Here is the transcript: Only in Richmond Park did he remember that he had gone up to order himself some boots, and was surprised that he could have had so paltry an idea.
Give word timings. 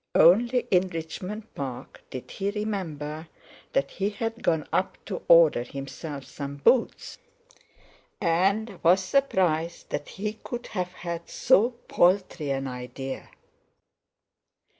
Only 0.15 0.65
in 0.71 0.87
Richmond 0.87 1.53
Park 1.53 2.01
did 2.09 2.31
he 2.31 2.49
remember 2.49 3.27
that 3.73 3.91
he 3.91 4.09
had 4.09 4.41
gone 4.41 4.67
up 4.73 4.97
to 5.05 5.21
order 5.27 5.61
himself 5.61 6.25
some 6.25 6.55
boots, 6.57 7.19
and 8.19 8.83
was 8.83 9.03
surprised 9.03 9.91
that 9.91 10.09
he 10.09 10.33
could 10.43 10.65
have 10.73 10.91
had 10.93 11.29
so 11.29 11.75
paltry 11.87 12.49
an 12.49 12.67
idea. 12.67 13.29